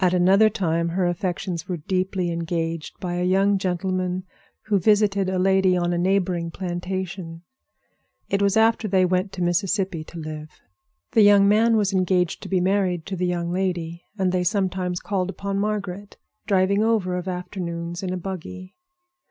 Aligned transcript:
At 0.03 0.15
another 0.15 0.49
time 0.49 0.89
her 0.89 1.05
affections 1.05 1.67
were 1.69 1.77
deeply 1.77 2.31
engaged 2.31 2.99
by 2.99 3.17
a 3.17 3.23
young 3.23 3.59
gentleman 3.59 4.23
who 4.63 4.79
visited 4.79 5.29
a 5.29 5.37
lady 5.37 5.77
on 5.77 5.93
a 5.93 5.97
neighboring 5.99 6.49
plantation. 6.49 7.43
It 8.27 8.41
was 8.41 8.57
after 8.57 8.87
they 8.87 9.05
went 9.05 9.31
to 9.33 9.43
Mississippi 9.43 10.03
to 10.05 10.17
live. 10.17 10.49
The 11.11 11.21
young 11.21 11.47
man 11.47 11.77
was 11.77 11.93
engaged 11.93 12.41
to 12.41 12.49
be 12.49 12.59
married 12.59 13.05
to 13.05 13.15
the 13.15 13.27
young 13.27 13.51
lady, 13.51 14.03
and 14.17 14.31
they 14.31 14.43
sometimes 14.43 14.99
called 14.99 15.29
upon 15.29 15.59
Margaret, 15.59 16.17
driving 16.47 16.81
over 16.83 17.15
of 17.15 17.27
afternoons 17.27 18.01
in 18.01 18.11
a 18.11 18.17
buggy. 18.17 18.73